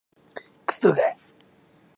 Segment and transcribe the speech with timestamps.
[0.65, 1.03] くそが